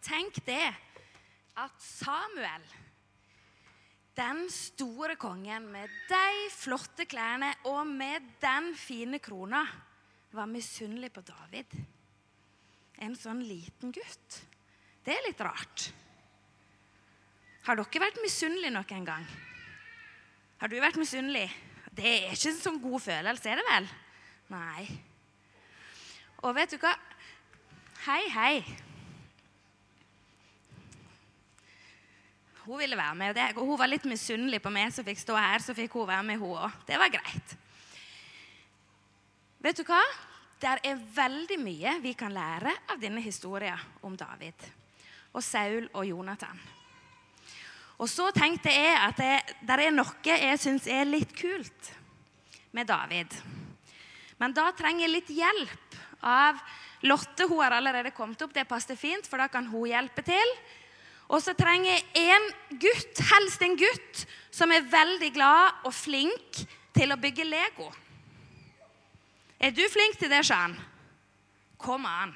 [0.00, 0.64] Tenk det
[1.60, 2.64] at Samuel,
[4.16, 9.62] den store kongen med de flotte klærne og med den fine krona,
[10.32, 11.76] var misunnelig på David.
[13.00, 14.40] En sånn liten gutt.
[15.04, 15.88] Det er litt rart.
[17.66, 19.24] Har dere vært misunnelige noen gang?
[20.60, 21.48] Har du vært misunnelig?
[21.90, 23.88] Det er ikke en sånn god følelse, er det vel?
[24.52, 24.84] Nei.
[26.44, 26.92] Og vet du hva?
[28.06, 28.54] Hei, hei.
[32.66, 35.36] Hun ville være med, det- og hun var litt misunnelig på meg som fikk stå
[35.36, 35.58] her.
[35.58, 36.72] Så fikk hun være med, hun òg.
[36.86, 37.56] Det var greit.
[39.60, 40.02] Vet du hva?
[40.60, 44.54] Det er veldig mye vi kan lære av denne historien om David
[45.32, 46.60] og Saul og Jonathan.
[48.00, 49.16] Og så tenkte jeg at
[49.60, 51.92] det er noe jeg syns er litt kult
[52.72, 53.34] med David.
[54.40, 56.60] Men da trenger jeg litt hjelp av
[57.04, 57.46] Lotte.
[57.48, 58.52] Hun har allerede kommet opp.
[58.52, 60.54] Det passer fint, for da kan hun hjelpe til.
[61.30, 62.46] Og så trenger jeg en
[62.82, 66.62] gutt, helst en gutt, som er veldig glad og flink
[66.96, 67.86] til å bygge Lego.
[69.60, 70.74] Er du flink til det, Skjern?
[71.80, 72.32] Kom an.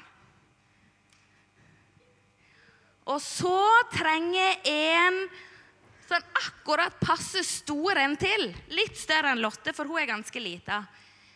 [3.11, 3.57] Og så
[3.91, 5.19] trenger jeg en
[6.07, 8.47] sånn akkurat passe stor en til.
[8.73, 10.83] Litt større enn Lotte, for hun er ganske lita.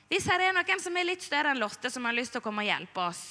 [0.09, 2.45] Hvis her er noen som er litt større enn Lotte, som har lyst til å
[2.45, 3.23] komme og hjelpe oss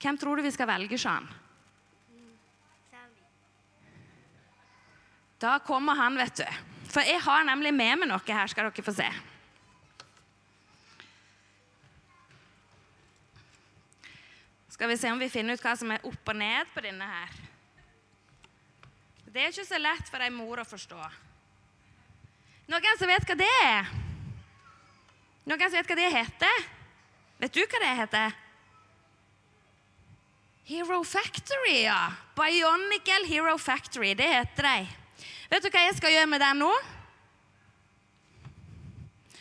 [0.00, 1.26] Hvem tror du vi skal velge, Sjan?
[5.40, 6.46] Da kommer han, vet du.
[6.90, 9.06] For jeg har nemlig med meg noe her, skal dere få se.
[14.74, 17.08] Skal vi se om vi finner ut hva som er opp og ned på denne
[17.08, 17.32] her.
[19.30, 21.00] Det er ikke så lett for ei mor å forstå.
[22.70, 23.90] Noen som vet hva det er?
[25.48, 26.70] Noen som vet hva det heter?
[27.40, 28.38] Vet du hva det heter?
[30.70, 32.00] Hero Factory, ja.
[32.36, 34.12] Bionicle Hero Factory.
[34.14, 34.99] Det heter de.
[35.50, 36.70] Vet du hva jeg skal gjøre med den nå?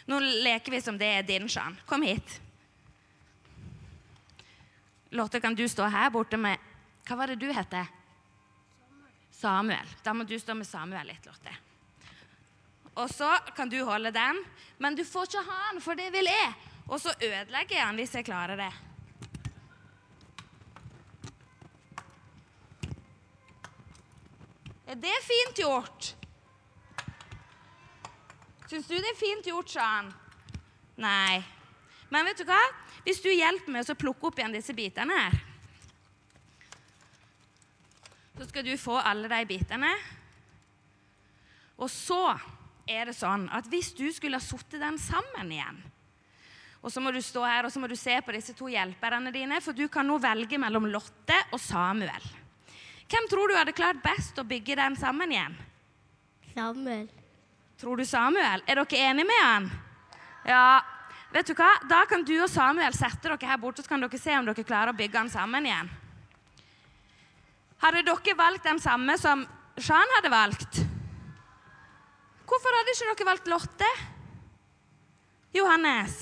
[0.10, 1.76] Nå leker vi som det er din, Sjan.
[1.86, 2.40] Kom hit.
[5.14, 6.58] Lotte, kan du stå her borte med
[7.06, 7.88] Hva var det du heter?
[9.34, 9.94] Samuel.
[10.04, 11.54] Da må du stå med Samuel litt, Lotte.
[13.00, 14.42] Og så kan du holde den,
[14.78, 16.54] men du får ikke ha den, for det vil jeg.
[16.90, 18.72] Og så ødelegger jeg den hvis jeg klarer det.
[24.90, 26.16] Er det fint gjort?
[28.70, 30.10] Syns du det er fint gjort, sa han.
[30.98, 31.38] Nei.
[32.10, 32.58] Men vet du hva?
[33.06, 35.38] Hvis du hjelper meg å plukke opp igjen disse bitene her,
[38.40, 39.92] så skal du få alle de bitene.
[41.78, 42.24] Og så
[42.90, 45.78] er det sånn at hvis du skulle ha satt den sammen igjen
[46.82, 49.32] Og så må du stå her og så må du se på disse to hjelperne
[49.36, 52.26] dine, for du kan nå velge mellom Lotte og Samuel.
[53.10, 55.56] Hvem tror du hadde klart best å bygge den sammen igjen?
[56.54, 57.08] Samuel.
[57.80, 58.62] Tror du Samuel?
[58.68, 59.70] Er dere enige med han?
[60.46, 60.82] Ja.
[61.34, 61.70] Vet du hva?
[61.90, 64.66] Da kan du og Samuel sette dere her borte, så kan dere se om dere
[64.66, 65.90] klarer å bygge den sammen igjen.
[67.80, 69.46] Hadde dere valgt den samme som
[69.80, 70.82] Shan hadde valgt?
[72.50, 73.92] Hvorfor hadde ikke dere valgt Lotte?
[75.56, 76.18] Johannes?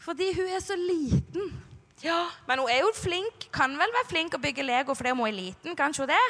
[0.00, 1.52] Fordi hun er så liten.
[2.00, 3.48] Ja, Men hun er jo flink.
[3.52, 5.76] Kan vel være flink å bygge Lego fordi hun er liten?
[5.76, 6.24] Kanskje hun det?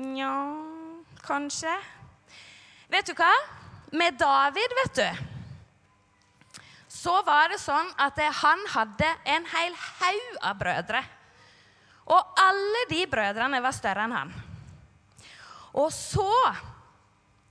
[0.00, 0.34] Nja
[1.20, 1.72] Kanskje.
[2.90, 3.30] Vet du hva?
[3.92, 5.26] Med David, vet du,
[7.00, 11.00] så var det sånn at han hadde en hel haug av brødre.
[12.10, 14.32] Og alle de brødrene var større enn han.
[15.78, 16.30] Og så,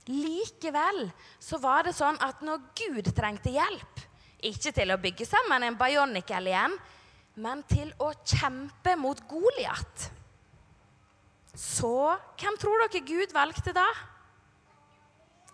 [0.08, 1.06] likevel,
[1.40, 3.89] så var det sånn at når Gud trengte hjelp,
[4.46, 6.78] ikke til å bygge sammen en bionicle igjen,
[7.40, 10.10] men til å kjempe mot Goliat,
[11.56, 13.86] så hvem tror dere Gud valgte da?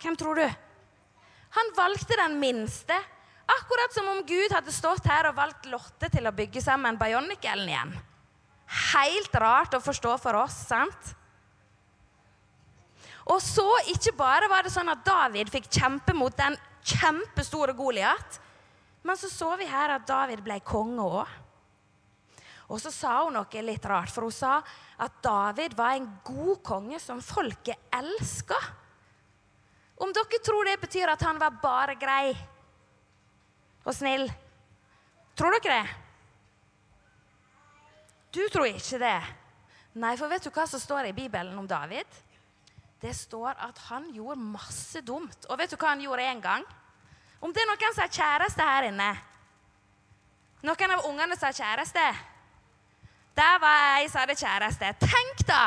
[0.02, 0.46] Hvem tror du?
[1.56, 2.96] Han valgte den minste.
[3.46, 7.70] Akkurat som om Gud hadde stått her og valgt Lotte til å bygge sammen Bionicalen
[7.70, 7.94] igjen.
[8.92, 11.12] Helt rart å forstå for oss, sant?
[13.26, 18.38] Og så ikke bare var det sånn at David fikk kjempe mot den kjempestore Goliat,
[19.06, 21.34] men så så vi her at David ble konge òg.
[22.66, 24.56] Og så sa hun noe litt rart, for hun sa
[24.98, 28.58] at David var en god konge som folket elska.
[30.02, 32.34] Om dere tror det betyr at han var bare grei
[33.86, 34.26] og snill,
[35.38, 35.94] tror dere det?
[38.34, 39.18] Du tror ikke det.
[39.96, 42.10] Nei, for vet du hva som står i Bibelen om David?
[43.00, 45.46] Det står at han gjorde masse dumt.
[45.48, 46.66] Og vet du hva han gjorde en gang?
[47.40, 49.10] Om det er noen som har kjæreste her inne?
[50.66, 52.04] Noen av ungene sa kjæreste.
[53.36, 54.92] Der var ei som hadde kjæreste.
[55.04, 55.64] Tenk, da!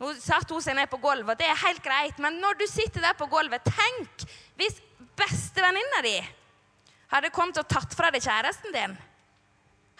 [0.00, 2.66] Nå satt hun seg ned på gulvet, og det er helt greit, men når du
[2.70, 4.24] sitter der på gulvet, tenk
[4.56, 4.78] hvis
[5.18, 6.16] bestevenninna di
[7.10, 8.94] hadde kommet og tatt fra deg kjæresten din.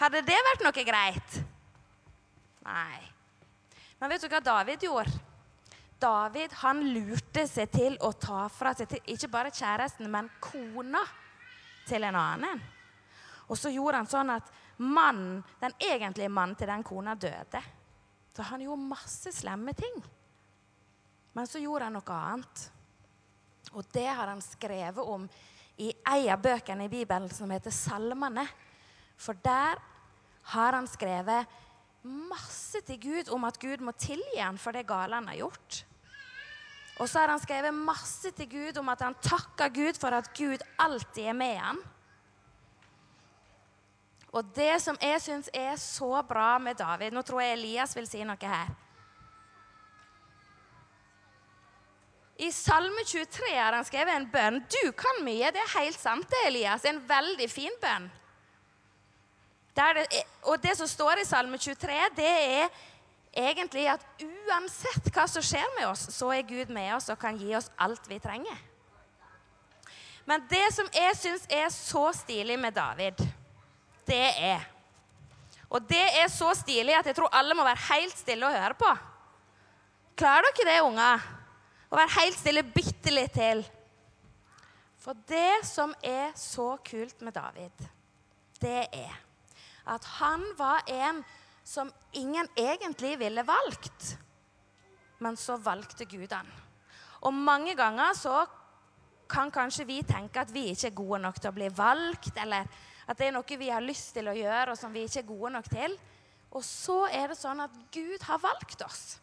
[0.00, 1.40] Hadde det vært noe greit?
[2.64, 3.00] Nei.
[4.00, 5.12] Men vet du hva David gjorde?
[6.00, 11.02] David han lurte seg til å ta fra seg til, ikke bare kjæresten, men kona
[11.88, 12.62] til en annen.
[13.50, 14.50] Og så gjorde han sånn at
[14.80, 17.60] mannen, den egentlige mannen til den kona døde.
[18.36, 19.96] Så han gjorde masse slemme ting.
[21.34, 22.66] Men så gjorde han noe annet.
[23.74, 25.26] Og det har han skrevet om
[25.80, 28.46] i en av bøkene i Bibelen som heter Salmene.
[29.20, 29.80] For der
[30.54, 31.58] har han skrevet
[32.02, 35.84] masse til Gud om at Gud må tilgi ham for det gale han har gjort.
[37.00, 40.28] Og så har han skrevet masse til Gud om at han takker Gud for at
[40.36, 41.80] Gud alltid er med ham.
[44.36, 48.06] Og det som jeg syns er så bra med David Nå tror jeg Elias vil
[48.06, 48.68] si noe her.
[52.40, 54.60] I Salme 23 har han skrevet en bønn.
[54.64, 55.50] Du kan mye.
[55.52, 56.86] Det er helt sant, det, Elias.
[56.88, 58.06] En veldig fin bønn.
[59.76, 60.06] Det,
[60.48, 62.80] og det som står i Salme 23, det er
[63.32, 67.38] egentlig at uansett hva som skjer med oss, så er Gud med oss og kan
[67.38, 68.58] gi oss alt vi trenger.
[70.28, 73.22] Men det som jeg syns er så stilig med David,
[74.06, 74.68] det er
[75.70, 78.74] Og det er så stilig at jeg tror alle må være helt stille og høre
[78.74, 78.88] på.
[80.18, 81.20] Klarer dere det, unger?
[81.86, 83.62] Å være helt stille bitte litt til.
[84.98, 87.86] For det som er så kult med David,
[88.58, 89.14] det er
[89.94, 91.22] at han var en
[92.12, 94.16] ingen egentlig ville valgt.
[95.18, 96.48] Men så valgte Gud han.
[97.22, 98.46] Og mange ganger så
[99.30, 102.66] kan kanskje vi tenke at vi ikke er gode nok til å bli valgt, eller
[103.06, 105.28] at det er noe vi har lyst til å gjøre, og som vi ikke er
[105.28, 105.96] gode nok til.
[106.50, 109.18] Og så er det sånn at Gud har valgt oss.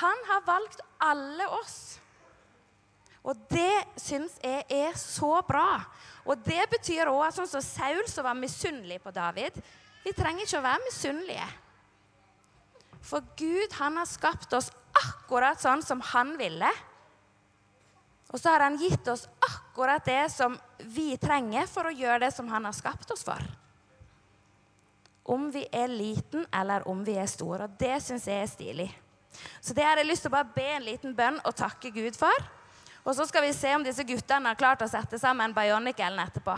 [0.00, 1.98] Han har valgt alle oss.
[3.26, 5.82] Og det syns jeg er så bra.
[6.24, 9.58] Og det betyr òg at sånn som Saul, som var misunnelig på David
[10.04, 11.48] Vi trenger ikke å være misunnelige.
[13.04, 16.70] For Gud, han har skapt oss akkurat sånn som han ville.
[18.30, 22.32] Og så har han gitt oss akkurat det som vi trenger for å gjøre det
[22.34, 23.42] som han har skapt oss for.
[25.30, 27.66] Om vi er liten eller om vi er store.
[27.66, 28.90] Og det syns jeg er stilig.
[29.60, 32.18] Så det har jeg lyst til å bare be en liten bønn og takke Gud
[32.18, 32.34] for.
[33.04, 36.56] Og så skal vi se om disse guttene har klart å sette sammen Bionicalen etterpå.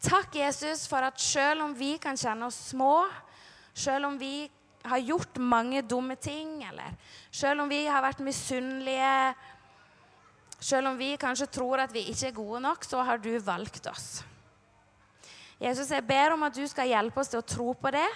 [0.00, 3.04] Takk, Jesus, for at selv om vi kan kjenne oss små,
[3.76, 4.48] selv om vi
[4.88, 6.94] har gjort mange dumme ting, eller
[7.30, 9.34] selv om vi har vært misunnelige,
[10.60, 13.86] selv om vi kanskje tror at vi ikke er gode nok, så har du valgt
[13.92, 14.22] oss.
[15.60, 18.08] Jesus, jeg ber om at du skal hjelpe oss til å tro på det,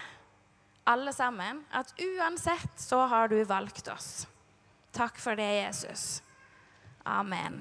[0.89, 1.61] alle sammen.
[1.73, 4.25] At uansett så har du valgt oss.
[4.95, 6.23] Takk for det, Jesus.
[7.05, 7.61] Amen.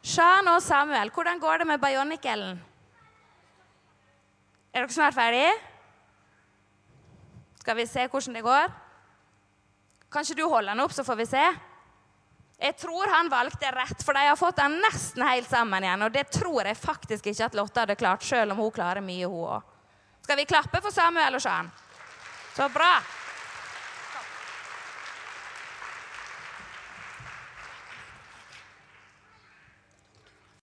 [0.00, 2.60] Shan og Samuel, hvordan går det med Bionicalen?
[4.70, 5.50] Er dere snart ferdige?
[7.60, 8.70] Skal vi se hvordan det går?
[10.10, 11.42] Kanskje du holder den opp, så får vi se?
[12.60, 16.02] Jeg tror han valgte rett, for de har fått den nesten helt sammen igjen.
[16.04, 19.28] Og det tror jeg faktisk ikke at Lotte hadde klart, selv om hun klarer mye,
[19.30, 19.70] hun òg.
[20.26, 21.70] Skal vi klappe for Samuel og Shan?
[22.56, 22.90] Så bra.